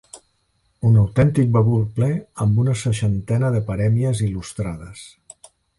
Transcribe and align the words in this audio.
Un 0.89 0.95
autèntic 1.01 1.51
bagul 1.57 1.85
ple 1.99 2.09
amb 2.47 2.59
una 2.65 2.75
seixantena 2.85 3.55
de 3.57 3.65
parèmies 3.71 4.27
il·lustrades. 4.31 5.11